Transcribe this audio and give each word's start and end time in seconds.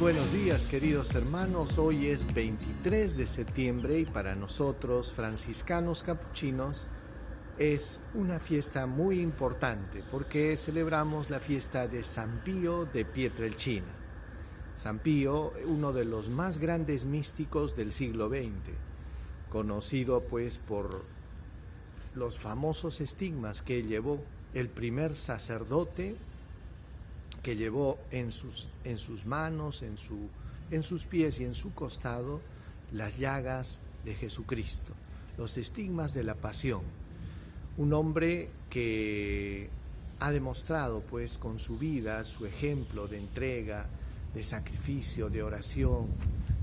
Buenos 0.00 0.30
días 0.30 0.66
queridos 0.66 1.14
hermanos, 1.14 1.78
hoy 1.78 2.08
es 2.08 2.34
23 2.34 3.16
de 3.16 3.26
septiembre 3.26 4.00
y 4.00 4.04
para 4.04 4.34
nosotros 4.34 5.12
franciscanos 5.12 6.02
capuchinos 6.02 6.86
es 7.56 8.00
una 8.12 8.38
fiesta 8.38 8.86
muy 8.86 9.20
importante 9.20 10.04
porque 10.10 10.54
celebramos 10.58 11.30
la 11.30 11.40
fiesta 11.40 11.88
de 11.88 12.02
San 12.02 12.42
Pío 12.44 12.84
de 12.84 13.06
Pietrelcina. 13.06 13.86
San 14.76 14.98
Pío, 14.98 15.54
uno 15.64 15.94
de 15.94 16.04
los 16.04 16.28
más 16.28 16.58
grandes 16.58 17.06
místicos 17.06 17.74
del 17.74 17.90
siglo 17.90 18.28
XX, 18.28 18.50
conocido 19.48 20.20
pues 20.24 20.58
por 20.58 21.04
los 22.14 22.38
famosos 22.38 23.00
estigmas 23.00 23.62
que 23.62 23.82
llevó, 23.82 24.20
el 24.52 24.68
primer 24.68 25.16
sacerdote 25.16 26.16
que 27.46 27.54
llevó 27.54 27.96
en 28.10 28.32
sus, 28.32 28.68
en 28.82 28.98
sus 28.98 29.24
manos, 29.24 29.82
en, 29.82 29.96
su, 29.96 30.18
en 30.72 30.82
sus 30.82 31.04
pies 31.04 31.38
y 31.38 31.44
en 31.44 31.54
su 31.54 31.72
costado 31.74 32.40
las 32.90 33.18
llagas 33.18 33.78
de 34.04 34.16
Jesucristo, 34.16 34.94
los 35.38 35.56
estigmas 35.56 36.12
de 36.12 36.24
la 36.24 36.34
pasión. 36.34 36.80
Un 37.76 37.92
hombre 37.92 38.48
que 38.68 39.70
ha 40.18 40.32
demostrado 40.32 40.98
pues 41.02 41.38
con 41.38 41.60
su 41.60 41.78
vida, 41.78 42.24
su 42.24 42.46
ejemplo 42.46 43.06
de 43.06 43.18
entrega, 43.18 43.86
de 44.34 44.42
sacrificio, 44.42 45.30
de 45.30 45.44
oración 45.44 46.06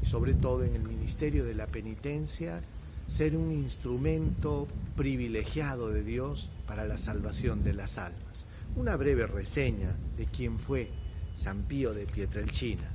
y 0.02 0.06
sobre 0.06 0.34
todo 0.34 0.66
en 0.66 0.76
el 0.76 0.84
ministerio 0.84 1.46
de 1.46 1.56
la 1.56 1.68
penitencia, 1.68 2.62
ser 3.08 3.38
un 3.38 3.54
instrumento 3.54 4.68
privilegiado 4.98 5.88
de 5.92 6.04
Dios 6.04 6.50
para 6.68 6.84
la 6.86 6.98
salvación 6.98 7.64
de 7.64 7.72
las 7.72 7.98
almas 7.98 8.48
una 8.76 8.96
breve 8.96 9.28
reseña 9.28 9.96
de 10.18 10.26
quién 10.26 10.58
fue 10.58 10.90
San 11.36 11.64
Pío 11.64 11.94
de 11.94 12.06
Pietrelcina. 12.06 12.90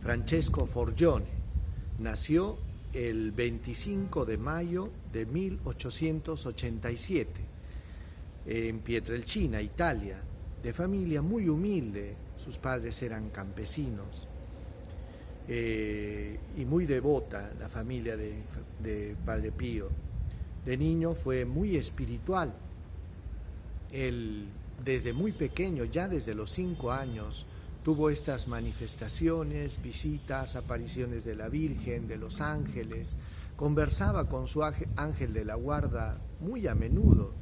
Francesco 0.00 0.66
Forgione 0.66 1.26
nació 1.98 2.58
el 2.92 3.32
25 3.32 4.24
de 4.24 4.38
mayo 4.38 4.90
de 5.12 5.26
1887 5.26 7.30
en 8.46 8.80
Pietrelcina, 8.80 9.60
Italia, 9.60 10.16
de 10.62 10.72
familia 10.72 11.20
muy 11.22 11.48
humilde. 11.48 12.14
Sus 12.36 12.58
padres 12.58 13.02
eran 13.02 13.30
campesinos 13.30 14.26
eh, 15.46 16.38
y 16.56 16.64
muy 16.64 16.86
devota 16.86 17.52
la 17.58 17.68
familia 17.68 18.16
de, 18.16 19.16
Padre 19.24 19.52
Pío. 19.52 19.88
De 20.64 20.76
niño 20.76 21.14
fue 21.14 21.44
muy 21.44 21.76
espiritual. 21.76 22.52
Desde 24.84 25.12
muy 25.12 25.32
pequeño, 25.32 25.84
ya 25.84 26.08
desde 26.08 26.34
los 26.34 26.50
cinco 26.50 26.92
años, 26.92 27.46
tuvo 27.84 28.10
estas 28.10 28.48
manifestaciones, 28.48 29.82
visitas, 29.82 30.56
apariciones 30.56 31.24
de 31.24 31.34
la 31.34 31.48
Virgen, 31.48 32.08
de 32.08 32.16
los 32.16 32.40
ángeles, 32.40 33.16
conversaba 33.56 34.28
con 34.28 34.46
su 34.46 34.62
ángel 34.62 35.32
de 35.32 35.44
la 35.44 35.54
guarda 35.54 36.18
muy 36.40 36.66
a 36.66 36.74
menudo 36.74 37.34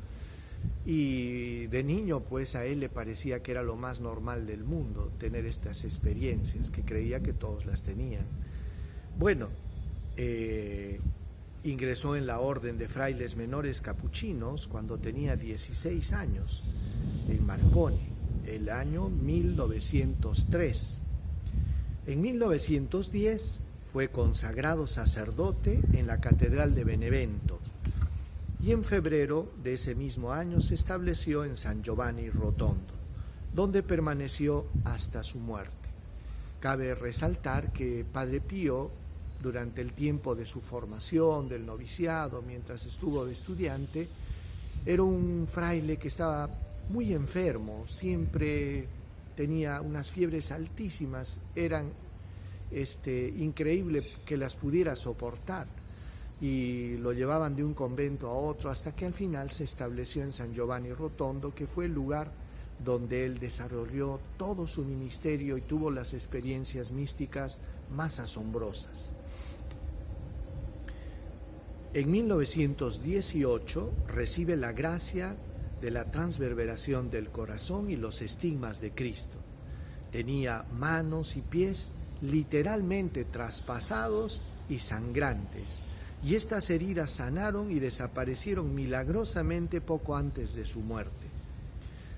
y 0.85 1.67
de 1.67 1.85
niño 1.85 2.21
pues 2.21 2.57
a 2.57 2.65
él 2.65 2.81
le 2.81 2.89
parecía 2.89 3.43
que 3.43 3.53
era 3.53 3.63
lo 3.63 3.77
más 3.77 4.01
normal 4.01 4.47
del 4.47 4.65
mundo 4.65 5.13
tener 5.19 5.47
estas 5.47 5.85
experiencias, 5.85 6.71
que 6.71 6.83
creía 6.83 7.21
que 7.21 7.33
todos 7.33 7.67
las 7.67 7.83
tenían. 7.83 8.27
Bueno, 9.17 9.49
eh, 10.17 11.01
ingresó 11.63 12.17
en 12.17 12.27
la 12.27 12.41
orden 12.41 12.79
de 12.79 12.89
frailes 12.89 13.37
menores 13.37 13.81
capuchinos 13.81 14.67
cuando 14.67 14.99
tenía 14.99 15.37
16 15.37 16.13
años 16.13 16.65
en 17.29 17.47
Marconi, 17.47 18.09
el 18.47 18.69
año 18.71 19.09
1903. 19.09 20.99
En 22.07 22.21
1910 22.21 23.61
fue 23.93 24.09
consagrado 24.09 24.87
sacerdote 24.87 25.81
en 25.93 26.07
la 26.07 26.21
Catedral 26.21 26.75
de 26.75 26.85
Benevento 26.85 27.59
y 28.61 28.73
en 28.73 28.83
febrero 28.83 29.51
de 29.63 29.75
ese 29.75 29.95
mismo 29.95 30.33
año 30.33 30.61
se 30.61 30.75
estableció 30.75 31.45
en 31.45 31.57
San 31.57 31.83
Giovanni 31.83 32.29
Rotondo, 32.29 32.93
donde 33.55 33.83
permaneció 33.83 34.67
hasta 34.85 35.23
su 35.23 35.39
muerte. 35.39 35.77
Cabe 36.61 36.95
resaltar 36.95 37.73
que 37.73 38.05
Padre 38.11 38.41
Pío, 38.41 38.91
durante 39.41 39.81
el 39.81 39.93
tiempo 39.93 40.35
de 40.35 40.45
su 40.45 40.61
formación, 40.61 41.49
del 41.49 41.65
noviciado, 41.65 42.43
mientras 42.43 42.85
estuvo 42.85 43.25
de 43.25 43.33
estudiante, 43.33 44.09
era 44.85 45.03
un 45.03 45.47
fraile 45.49 45.99
que 45.99 46.09
estaba 46.09 46.49
muy 46.91 47.13
enfermo, 47.13 47.87
siempre 47.89 48.87
tenía 49.37 49.81
unas 49.81 50.11
fiebres 50.11 50.53
altísimas, 50.53 51.43
eran 51.55 51.93
este, 52.71 53.29
increíble 53.29 54.03
que 54.27 54.37
las 54.37 54.55
pudiera 54.55 54.97
soportar 54.97 55.67
y 56.41 56.97
lo 56.99 57.13
llevaban 57.13 57.57
de 57.57 57.65
un 57.65 57.75
convento 57.75 58.29
a 58.29 58.35
otro 58.35 58.71
hasta 58.71 58.95
que 58.95 59.07
al 59.07 59.15
final 59.15 59.51
se 59.51 59.65
estableció 59.65 60.23
en 60.23 60.33
San 60.33 60.55
Giovanni 60.55 60.93
Rotondo, 60.93 61.55
que 61.55 61.67
fue 61.67 61.87
el 61.87 61.95
lugar 61.95 62.31
donde 62.85 63.25
él 63.25 63.39
desarrolló 63.39 64.21
todo 64.37 64.67
su 64.67 64.85
ministerio 64.85 65.57
y 65.59 65.63
tuvo 65.63 65.91
las 65.91 66.15
experiencias 66.15 66.93
místicas 66.93 67.61
más 67.91 68.21
asombrosas. 68.21 69.11
En 71.95 72.11
1918 72.11 73.93
recibe 74.07 74.57
la 74.57 74.73
gracia 74.73 75.35
de 75.81 75.91
la 75.91 76.05
transverberación 76.05 77.11
del 77.11 77.29
corazón 77.31 77.91
y 77.91 77.97
los 77.97 78.21
estigmas 78.23 78.81
de 78.81 78.93
Cristo. 78.93 79.37
Tenía 80.11 80.65
manos 80.73 81.37
y 81.37 81.43
pies 81.43 81.93
literalmente 82.21 83.25
traspasados 83.25 84.43
y 84.69 84.81
sangrantes, 84.81 85.83
y 86.25 86.35
estas 86.35 86.71
heridas 86.71 87.13
sanaron 87.13 87.71
y 87.71 87.79
desaparecieron 87.79 88.75
milagrosamente 88.75 89.81
poco 89.81 90.17
antes 90.17 90.55
de 90.55 90.67
su 90.67 90.81
muerte. 90.81 91.13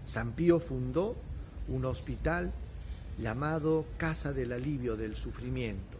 San 0.07 0.33
Pío 0.33 0.59
fundó 0.59 1.15
un 1.69 1.85
hospital 1.85 2.53
llamado 3.19 3.85
Casa 3.99 4.33
del 4.33 4.53
Alivio 4.53 4.97
del 4.97 5.17
Sufrimiento. 5.17 5.99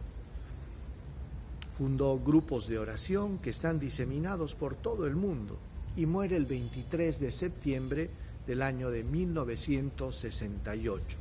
Fundó 1.77 2.19
grupos 2.19 2.67
de 2.67 2.79
oración 2.79 3.37
que 3.37 3.51
están 3.51 3.79
diseminados 3.79 4.55
por 4.55 4.75
todo 4.75 5.05
el 5.05 5.15
mundo 5.15 5.57
y 5.95 6.05
muere 6.05 6.35
el 6.37 6.45
23 6.45 7.19
de 7.19 7.31
septiembre 7.31 8.11
del 8.47 8.61
año 8.61 8.91
de 8.91 9.03
1968. 9.03 11.17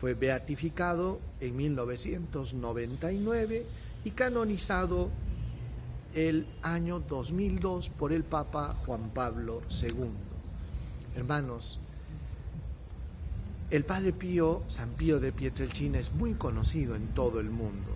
Fue 0.00 0.14
beatificado 0.14 1.20
en 1.40 1.56
1999 1.56 3.66
y 4.04 4.10
canonizado 4.10 5.10
el 6.14 6.46
año 6.62 7.00
2002 7.00 7.90
por 7.90 8.12
el 8.12 8.22
Papa 8.24 8.74
Juan 8.86 9.10
Pablo 9.14 9.60
II. 9.82 10.10
Hermanos, 11.16 11.80
el 13.70 13.84
Padre 13.84 14.12
Pío, 14.12 14.62
San 14.68 14.90
Pío 14.90 15.18
de 15.18 15.32
Pietrelcina, 15.32 15.98
es 15.98 16.12
muy 16.14 16.34
conocido 16.34 16.94
en 16.94 17.06
todo 17.14 17.40
el 17.40 17.50
mundo. 17.50 17.90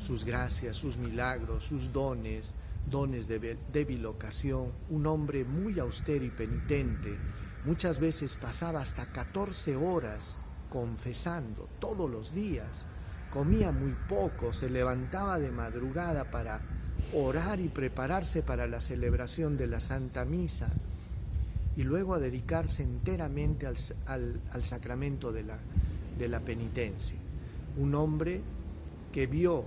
Sus 0.00 0.24
gracias, 0.24 0.76
sus 0.76 0.96
milagros, 0.96 1.62
sus 1.64 1.92
dones, 1.92 2.54
dones 2.88 3.28
de 3.28 3.56
débil 3.72 4.06
ocasión, 4.06 4.70
un 4.88 5.06
hombre 5.06 5.44
muy 5.44 5.78
austero 5.78 6.24
y 6.24 6.30
penitente, 6.30 7.16
muchas 7.64 8.00
veces 8.00 8.36
pasaba 8.36 8.80
hasta 8.80 9.06
14 9.06 9.76
horas 9.76 10.38
confesando 10.70 11.68
todos 11.78 12.10
los 12.10 12.34
días, 12.34 12.84
comía 13.32 13.72
muy 13.72 13.94
poco, 14.08 14.52
se 14.52 14.70
levantaba 14.70 15.38
de 15.38 15.50
madrugada 15.50 16.30
para 16.30 16.60
orar 17.14 17.60
y 17.60 17.68
prepararse 17.68 18.42
para 18.42 18.66
la 18.66 18.80
celebración 18.80 19.56
de 19.56 19.66
la 19.66 19.80
Santa 19.80 20.24
Misa 20.24 20.70
y 21.76 21.82
luego 21.82 22.14
a 22.14 22.18
dedicarse 22.18 22.82
enteramente 22.82 23.66
al, 23.66 24.40
sacramento 24.62 25.32
de 25.32 26.28
la 26.28 26.40
penitencia. 26.40 27.18
Un 27.76 27.94
hombre 27.94 28.40
que 29.12 29.26
vio 29.26 29.64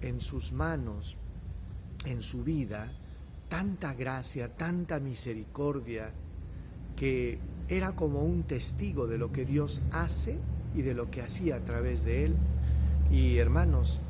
en 0.00 0.20
sus 0.20 0.52
manos 0.52 1.16
en 2.04 2.22
su 2.22 2.44
vida 2.44 2.92
tanta 3.48 3.94
gracia, 3.94 4.48
tanta 4.48 4.98
misericordia, 4.98 6.10
que 6.96 7.38
era 7.68 7.92
como 7.92 8.22
un 8.22 8.42
testigo 8.44 9.06
de 9.06 9.18
lo 9.18 9.32
que 9.32 9.44
Dios 9.44 9.82
hace 9.92 10.38
y 10.74 10.82
de 10.82 10.94
lo 10.94 11.10
que 11.10 11.22
hacía 11.22 11.56
a 11.56 11.60
través 11.60 12.04
de 12.04 12.24
él. 12.24 12.36
Y 13.10 13.38
hermanos, 13.38 14.00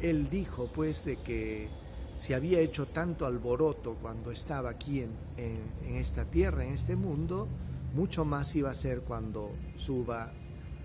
él 0.00 0.28
dijo 0.30 0.70
pues 0.74 1.04
de 1.04 1.16
que 1.16 1.68
se 2.16 2.34
había 2.34 2.60
hecho 2.60 2.86
tanto 2.86 3.24
alboroto 3.24 3.96
cuando 4.00 4.30
estaba 4.30 4.70
aquí 4.70 5.00
en, 5.00 5.10
en, 5.36 5.96
esta 5.96 6.24
tierra, 6.24 6.64
en 6.64 6.74
este 6.74 6.96
mundo, 6.96 7.48
mucho 7.94 8.24
más 8.24 8.54
iba 8.56 8.70
a 8.70 8.74
ser 8.74 9.00
cuando 9.00 9.52
suba 9.76 10.32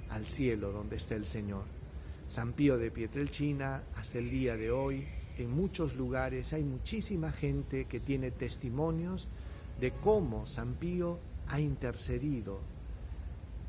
al 0.10 0.28
cielo 0.28 0.72
donde 0.72 0.96
está 0.98 1.16
el 1.16 1.26
Señor. 1.26 1.64
San 2.30 2.54
Pío 2.54 2.78
de 2.78 2.90
Pietrelcina, 2.90 3.84
hasta 3.98 4.18
el 4.20 4.30
día 4.30 4.56
de 4.56 4.72
hoy, 4.72 5.06
en 5.38 5.52
muchos 5.52 5.96
lugares 5.96 6.54
hay 6.54 6.64
muchísima 6.64 7.32
gente 7.32 7.86
que 7.86 8.00
tiene 8.00 8.32
testimonios 8.32 9.30
de 9.80 9.92
cómo 9.92 10.46
San 10.48 10.74
Pío 10.74 11.20
ha 11.48 11.60
intercedido 11.60 12.60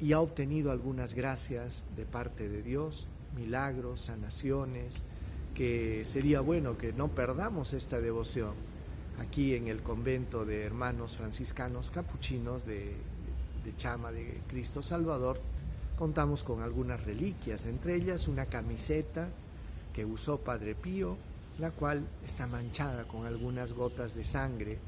y 0.01 0.13
ha 0.13 0.21
obtenido 0.21 0.71
algunas 0.71 1.15
gracias 1.15 1.87
de 1.97 2.05
parte 2.05 2.49
de 2.49 2.63
Dios 2.63 3.09
milagros, 3.37 4.01
sanaciones, 4.03 5.05
que 5.55 6.05
sería 6.05 6.41
bueno 6.41 6.77
que 6.77 6.93
no 6.93 7.09
perdamos 7.09 7.73
esta 7.73 8.01
devoción. 8.01 8.55
Aquí 9.19 9.55
en 9.55 9.69
el 9.69 9.83
convento 9.83 10.45
de 10.45 10.65
hermanos 10.65 11.17
franciscanos 11.17 11.91
capuchinos 11.91 12.67
de, 12.67 12.95
de 13.65 13.77
Chama 13.77 14.13
de 14.13 14.41
Cristo 14.49 14.83
Salvador 14.83 15.41
contamos 15.99 16.43
con 16.43 16.63
algunas 16.63 17.03
reliquias, 17.05 17.65
entre 17.67 17.95
ellas 17.95 18.29
una 18.29 18.47
camiseta 18.47 19.29
que 19.95 20.05
usó 20.05 20.39
Padre 20.39 20.75
Pío, 20.75 21.17
la 21.59 21.71
cual 21.71 22.07
está 22.25 22.47
manchada 22.47 23.05
con 23.05 23.27
algunas 23.27 23.73
gotas 23.73 24.15
de 24.15 24.25
sangre 24.25 24.79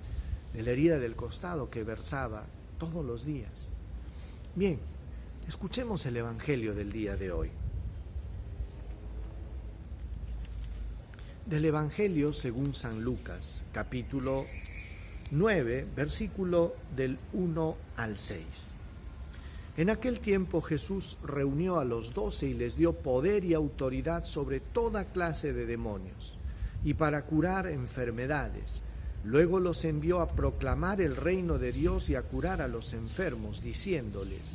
de 0.52 0.62
la 0.62 0.70
herida 0.70 0.98
del 0.98 1.16
costado 1.16 1.70
que 1.70 1.82
versaba 1.82 2.44
todos 2.78 3.04
los 3.04 3.24
días. 3.24 3.68
Bien, 4.54 4.78
escuchemos 5.46 6.04
el 6.06 6.16
Evangelio 6.16 6.74
del 6.74 6.92
día 6.92 7.16
de 7.16 7.32
hoy. 7.32 7.50
Del 11.46 11.64
Evangelio 11.64 12.32
según 12.34 12.74
San 12.74 13.02
Lucas, 13.02 13.64
capítulo 13.72 14.44
9, 15.30 15.86
versículo 15.96 16.74
del 16.94 17.18
1 17.32 17.76
al 17.96 18.18
6. 18.18 18.74
En 19.78 19.90
aquel 19.90 20.20
tiempo 20.20 20.60
Jesús 20.60 21.16
reunió 21.24 21.78
a 21.78 21.84
los 21.84 22.12
doce 22.12 22.48
y 22.48 22.54
les 22.54 22.76
dio 22.76 22.92
poder 22.94 23.44
y 23.44 23.54
autoridad 23.54 24.24
sobre 24.24 24.60
toda 24.60 25.06
clase 25.06 25.52
de 25.52 25.64
demonios 25.64 26.38
y 26.84 26.94
para 26.94 27.22
curar 27.22 27.66
enfermedades 27.66 28.82
Luego 29.24 29.58
los 29.58 29.84
envió 29.84 30.20
a 30.20 30.28
proclamar 30.28 31.00
el 31.00 31.16
reino 31.16 31.58
de 31.58 31.72
Dios 31.72 32.08
y 32.08 32.14
a 32.14 32.22
curar 32.22 32.62
a 32.62 32.68
los 32.68 32.94
enfermos, 32.94 33.62
diciéndoles, 33.62 34.54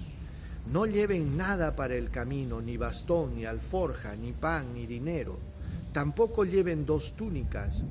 no 0.72 0.86
lleven 0.86 1.36
nada 1.36 1.76
para 1.76 1.96
el 1.96 2.10
camino, 2.10 2.62
ni 2.62 2.78
bastón, 2.78 3.36
ni 3.36 3.46
alforja, 3.46 4.16
ni 4.16 4.32
pan, 4.32 4.74
ni 4.74 4.86
dinero. 4.86 5.38
Tampoco 5.92 6.46
lleven 6.46 6.86
dos 6.86 7.14
túnicas. 7.16 7.86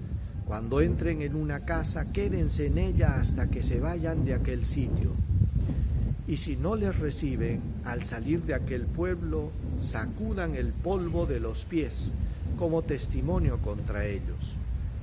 Cuando 0.46 0.80
entren 0.80 1.22
en 1.22 1.36
una 1.36 1.64
casa, 1.64 2.10
quédense 2.10 2.66
en 2.66 2.78
ella 2.78 3.16
hasta 3.16 3.48
que 3.48 3.62
se 3.62 3.78
vayan 3.78 4.24
de 4.24 4.34
aquel 4.34 4.64
sitio. 4.64 5.12
Y 6.26 6.38
si 6.38 6.56
no 6.56 6.74
les 6.74 6.98
reciben, 6.98 7.60
al 7.84 8.02
salir 8.02 8.42
de 8.42 8.54
aquel 8.54 8.86
pueblo, 8.86 9.50
sacudan 9.76 10.54
el 10.54 10.72
polvo 10.72 11.26
de 11.26 11.40
los 11.40 11.64
pies 11.64 12.14
como 12.62 12.82
testimonio 12.82 13.58
contra 13.58 14.06
ellos. 14.06 14.54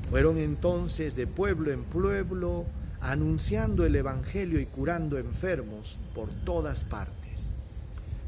Fueron 0.09 0.37
entonces 0.37 1.17
de 1.17 1.27
pueblo 1.27 1.73
en 1.73 1.83
pueblo 1.83 2.65
anunciando 3.01 3.85
el 3.85 3.97
Evangelio 3.97 4.61
y 4.61 4.65
curando 4.65 5.17
enfermos 5.17 5.99
por 6.15 6.29
todas 6.45 6.85
partes. 6.85 7.51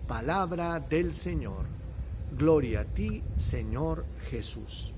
Palabra 0.05 0.81
del 0.81 1.13
Señor. 1.13 1.63
Gloria 2.37 2.81
a 2.81 2.83
ti, 2.83 3.23
Señor 3.37 4.03
Jesús. 4.29 4.91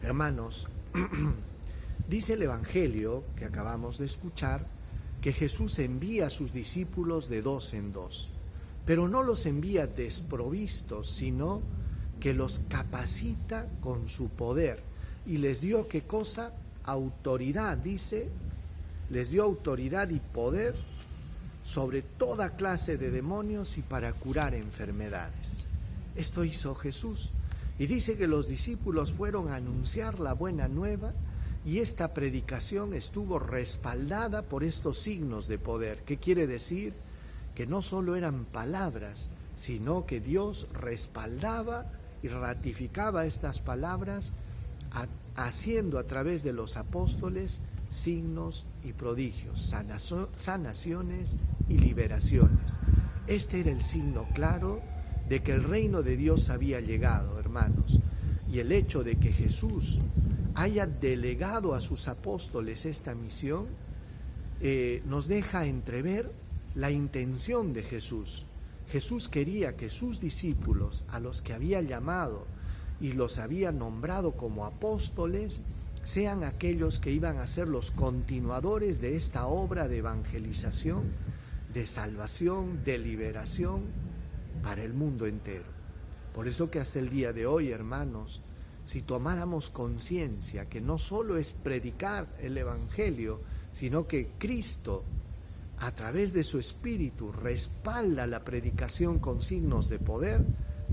Hermanos, 0.00 0.68
dice 2.08 2.34
el 2.34 2.42
Evangelio 2.42 3.24
que 3.34 3.44
acabamos 3.44 3.98
de 3.98 4.04
escuchar 4.04 4.64
que 5.20 5.32
Jesús 5.32 5.80
envía 5.80 6.28
a 6.28 6.30
sus 6.30 6.52
discípulos 6.52 7.28
de 7.28 7.42
dos 7.42 7.74
en 7.74 7.92
dos, 7.92 8.30
pero 8.86 9.08
no 9.08 9.24
los 9.24 9.46
envía 9.46 9.88
desprovistos, 9.88 11.10
sino 11.10 11.81
que 12.22 12.32
los 12.32 12.60
capacita 12.68 13.66
con 13.80 14.08
su 14.08 14.28
poder 14.28 14.78
y 15.26 15.38
les 15.38 15.60
dio 15.60 15.88
qué 15.88 16.02
cosa? 16.02 16.52
Autoridad, 16.84 17.76
dice, 17.76 18.28
les 19.10 19.30
dio 19.30 19.42
autoridad 19.42 20.08
y 20.08 20.20
poder 20.20 20.76
sobre 21.64 22.02
toda 22.02 22.54
clase 22.54 22.96
de 22.96 23.10
demonios 23.10 23.76
y 23.76 23.82
para 23.82 24.12
curar 24.12 24.54
enfermedades. 24.54 25.64
Esto 26.14 26.44
hizo 26.44 26.76
Jesús. 26.76 27.30
Y 27.80 27.86
dice 27.86 28.16
que 28.16 28.28
los 28.28 28.46
discípulos 28.46 29.12
fueron 29.12 29.48
a 29.48 29.56
anunciar 29.56 30.20
la 30.20 30.32
buena 30.32 30.68
nueva 30.68 31.14
y 31.66 31.78
esta 31.80 32.14
predicación 32.14 32.94
estuvo 32.94 33.40
respaldada 33.40 34.42
por 34.42 34.62
estos 34.62 35.00
signos 35.00 35.48
de 35.48 35.58
poder. 35.58 36.04
¿Qué 36.06 36.18
quiere 36.18 36.46
decir? 36.46 36.94
Que 37.56 37.66
no 37.66 37.82
solo 37.82 38.14
eran 38.14 38.44
palabras, 38.44 39.30
sino 39.56 40.06
que 40.06 40.20
Dios 40.20 40.68
respaldaba 40.72 41.90
y 42.22 42.28
ratificaba 42.28 43.26
estas 43.26 43.60
palabras 43.60 44.34
haciendo 45.34 45.98
a 45.98 46.04
través 46.04 46.42
de 46.42 46.52
los 46.52 46.76
apóstoles 46.76 47.60
signos 47.90 48.64
y 48.84 48.92
prodigios, 48.92 49.74
sanaciones 50.36 51.36
y 51.68 51.78
liberaciones. 51.78 52.78
Este 53.26 53.60
era 53.60 53.70
el 53.70 53.82
signo 53.82 54.26
claro 54.34 54.80
de 55.28 55.40
que 55.40 55.52
el 55.52 55.64
reino 55.64 56.02
de 56.02 56.16
Dios 56.16 56.50
había 56.50 56.80
llegado, 56.80 57.38
hermanos. 57.38 58.00
Y 58.50 58.58
el 58.58 58.72
hecho 58.72 59.02
de 59.04 59.16
que 59.16 59.32
Jesús 59.32 60.00
haya 60.54 60.86
delegado 60.86 61.74
a 61.74 61.80
sus 61.80 62.08
apóstoles 62.08 62.84
esta 62.84 63.14
misión 63.14 63.66
eh, 64.60 65.02
nos 65.06 65.26
deja 65.26 65.66
entrever 65.66 66.30
la 66.74 66.90
intención 66.90 67.72
de 67.72 67.82
Jesús. 67.82 68.46
Jesús 68.92 69.30
quería 69.30 69.74
que 69.74 69.88
sus 69.88 70.20
discípulos, 70.20 71.04
a 71.08 71.18
los 71.18 71.40
que 71.40 71.54
había 71.54 71.80
llamado 71.80 72.46
y 73.00 73.14
los 73.14 73.38
había 73.38 73.72
nombrado 73.72 74.32
como 74.32 74.66
apóstoles, 74.66 75.62
sean 76.04 76.44
aquellos 76.44 77.00
que 77.00 77.10
iban 77.10 77.38
a 77.38 77.46
ser 77.46 77.68
los 77.68 77.90
continuadores 77.90 79.00
de 79.00 79.16
esta 79.16 79.46
obra 79.46 79.88
de 79.88 79.96
evangelización, 79.96 81.04
de 81.72 81.86
salvación, 81.86 82.84
de 82.84 82.98
liberación 82.98 83.84
para 84.62 84.82
el 84.82 84.92
mundo 84.92 85.26
entero. 85.26 85.64
Por 86.34 86.46
eso 86.46 86.70
que 86.70 86.78
hasta 86.78 86.98
el 86.98 87.08
día 87.08 87.32
de 87.32 87.46
hoy, 87.46 87.70
hermanos, 87.70 88.42
si 88.84 89.00
tomáramos 89.00 89.70
conciencia 89.70 90.68
que 90.68 90.82
no 90.82 90.98
solo 90.98 91.38
es 91.38 91.54
predicar 91.54 92.26
el 92.42 92.58
Evangelio, 92.58 93.40
sino 93.72 94.06
que 94.06 94.32
Cristo, 94.38 95.02
a 95.82 95.90
través 95.90 96.32
de 96.32 96.44
su 96.44 96.60
Espíritu, 96.60 97.32
respalda 97.32 98.28
la 98.28 98.44
predicación 98.44 99.18
con 99.18 99.42
signos 99.42 99.88
de 99.88 99.98
poder, 99.98 100.44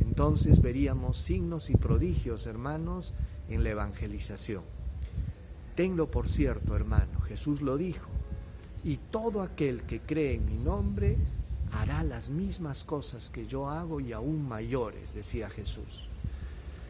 entonces 0.01 0.63
veríamos 0.63 1.17
signos 1.17 1.69
y 1.69 1.77
prodigios, 1.77 2.47
hermanos, 2.47 3.13
en 3.49 3.63
la 3.63 3.69
evangelización. 3.69 4.63
Tenlo 5.75 6.09
por 6.09 6.27
cierto, 6.27 6.75
hermano, 6.75 7.21
Jesús 7.21 7.61
lo 7.61 7.77
dijo, 7.77 8.09
y 8.83 8.97
todo 8.97 9.43
aquel 9.43 9.83
que 9.83 9.99
cree 9.99 10.33
en 10.33 10.47
mi 10.47 10.57
nombre 10.57 11.17
hará 11.71 12.01
las 12.03 12.31
mismas 12.31 12.83
cosas 12.83 13.29
que 13.29 13.45
yo 13.45 13.69
hago 13.69 13.99
y 13.99 14.11
aún 14.11 14.47
mayores, 14.47 15.13
decía 15.13 15.51
Jesús. 15.51 16.07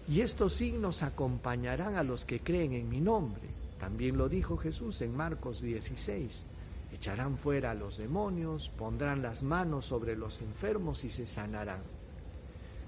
Y 0.08 0.22
estos 0.22 0.54
signos 0.54 1.04
acompañarán 1.04 1.98
a 1.98 2.04
los 2.04 2.24
que 2.24 2.40
creen 2.40 2.72
en 2.72 2.88
mi 2.88 3.02
nombre. 3.02 3.50
También 3.78 4.18
lo 4.18 4.30
dijo 4.30 4.56
Jesús 4.56 5.02
en 5.02 5.18
Marcos 5.18 5.62
16. 5.62 6.46
Echarán 6.94 7.38
fuera 7.38 7.72
a 7.72 7.76
los 7.76 7.98
demonios, 7.98 8.70
pondrán 8.70 9.22
las 9.22 9.44
manos 9.44 9.86
sobre 9.86 10.16
los 10.16 10.42
enfermos 10.42 11.04
y 11.04 11.10
se 11.10 11.28
sanarán. 11.28 11.82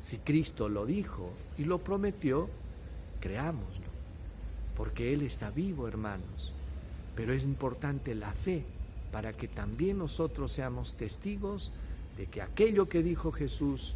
Si 0.05 0.17
Cristo 0.17 0.69
lo 0.69 0.85
dijo 0.85 1.33
y 1.57 1.65
lo 1.65 1.79
prometió, 1.79 2.49
creámoslo, 3.19 3.85
porque 4.75 5.13
Él 5.13 5.21
está 5.21 5.51
vivo, 5.51 5.87
hermanos. 5.87 6.53
Pero 7.15 7.33
es 7.33 7.43
importante 7.43 8.15
la 8.15 8.33
fe 8.33 8.65
para 9.11 9.33
que 9.33 9.47
también 9.47 9.97
nosotros 9.97 10.51
seamos 10.51 10.97
testigos 10.97 11.71
de 12.17 12.25
que 12.25 12.41
aquello 12.41 12.89
que 12.89 13.03
dijo 13.03 13.31
Jesús 13.31 13.95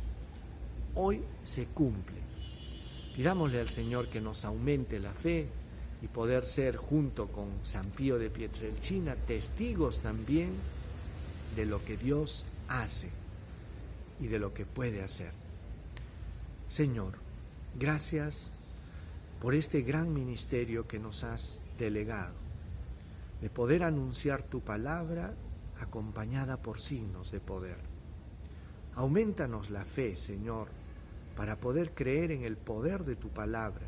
hoy 0.94 1.22
se 1.44 1.66
cumple. 1.66 2.18
Pidámosle 3.16 3.60
al 3.60 3.70
Señor 3.70 4.10
que 4.10 4.22
nos 4.22 4.46
aumente 4.46 5.00
la 5.00 5.14
fe 5.14 5.48
y 6.06 6.08
poder 6.08 6.46
ser 6.46 6.78
junto 6.78 7.26
con 7.26 7.48
San 7.64 7.88
Pío 7.88 8.20
de 8.20 8.30
Pietrelcina 8.30 9.16
testigos 9.16 10.02
también 10.02 10.52
de 11.56 11.66
lo 11.66 11.84
que 11.84 11.98
Dios 11.98 12.46
hace 12.68 13.10
y 14.20 14.28
de 14.28 14.38
lo 14.38 14.54
que 14.54 14.68
puede 14.68 15.02
hacer. 15.02 15.32
Señor, 16.68 17.14
gracias 17.80 18.52
por 19.42 19.56
este 19.56 19.82
gran 19.82 20.14
ministerio 20.14 20.88
que 20.88 21.00
nos 21.00 21.24
has 21.24 21.62
delegado, 21.80 22.36
de 23.42 23.50
poder 23.50 23.82
anunciar 23.82 24.44
tu 24.44 24.62
palabra 24.62 25.34
acompañada 25.82 26.58
por 26.58 26.80
signos 26.80 27.32
de 27.32 27.40
poder. 27.40 27.78
Aumentanos 28.94 29.72
la 29.72 29.84
fe, 29.84 30.16
Señor, 30.18 30.68
para 31.36 31.56
poder 31.56 31.96
creer 31.96 32.30
en 32.30 32.44
el 32.44 32.58
poder 32.58 33.06
de 33.06 33.16
tu 33.16 33.30
palabra 33.30 33.88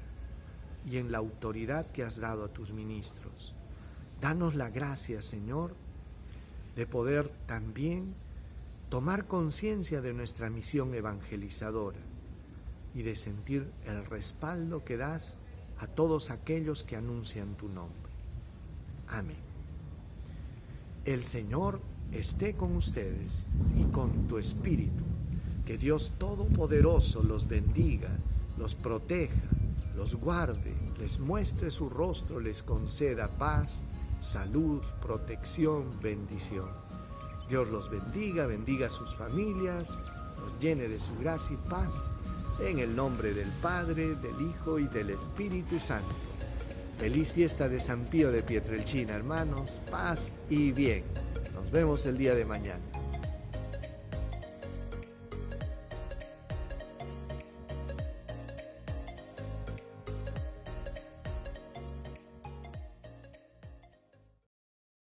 y 0.89 0.97
en 0.97 1.11
la 1.11 1.17
autoridad 1.17 1.85
que 1.91 2.03
has 2.03 2.19
dado 2.19 2.45
a 2.45 2.47
tus 2.47 2.71
ministros. 2.71 3.53
Danos 4.21 4.55
la 4.55 4.69
gracia, 4.69 5.21
Señor, 5.21 5.75
de 6.75 6.87
poder 6.87 7.29
también 7.45 8.15
tomar 8.89 9.25
conciencia 9.25 10.01
de 10.01 10.13
nuestra 10.13 10.49
misión 10.49 10.93
evangelizadora 10.93 11.99
y 12.95 13.01
de 13.01 13.15
sentir 13.15 13.69
el 13.85 14.05
respaldo 14.05 14.85
que 14.85 14.97
das 14.97 15.37
a 15.79 15.87
todos 15.87 16.31
aquellos 16.31 16.83
que 16.83 16.95
anuncian 16.95 17.55
tu 17.55 17.67
nombre. 17.67 18.09
Amén. 19.09 19.37
El 21.05 21.23
Señor 21.23 21.79
esté 22.11 22.53
con 22.53 22.75
ustedes 22.75 23.47
y 23.77 23.83
con 23.91 24.27
tu 24.27 24.37
espíritu. 24.37 25.03
Que 25.65 25.77
Dios 25.77 26.13
Todopoderoso 26.17 27.23
los 27.23 27.47
bendiga, 27.47 28.09
los 28.57 28.75
proteja, 28.75 29.49
los 29.97 30.15
guarde, 30.15 30.75
les 30.99 31.19
muestre 31.19 31.71
su 31.71 31.89
rostro, 31.89 32.39
les 32.39 32.61
conceda 32.61 33.29
paz, 33.29 33.83
salud, 34.19 34.79
protección, 35.01 35.99
bendición. 35.99 36.69
Dios 37.49 37.67
los 37.69 37.89
bendiga, 37.89 38.45
bendiga 38.45 38.87
a 38.87 38.91
sus 38.91 39.15
familias, 39.15 39.97
los 40.39 40.59
llene 40.59 40.87
de 40.87 40.99
su 40.99 41.17
gracia 41.17 41.55
y 41.55 41.69
paz. 41.69 42.11
En 42.59 42.77
el 42.77 42.95
nombre 42.95 43.33
del 43.33 43.49
Padre, 43.61 44.15
del 44.15 44.49
Hijo 44.49 44.77
y 44.77 44.87
del 44.87 45.09
Espíritu 45.09 45.79
Santo. 45.79 46.13
Feliz 46.99 47.33
fiesta 47.33 47.67
de 47.67 47.79
San 47.79 48.05
Pío 48.05 48.31
de 48.31 48.43
Pietrelchina, 48.43 49.15
hermanos. 49.15 49.81
Paz 49.89 50.33
y 50.49 50.71
bien. 50.71 51.03
Nos 51.55 51.71
vemos 51.71 52.05
el 52.05 52.17
día 52.17 52.35
de 52.35 52.45
mañana. 52.45 52.96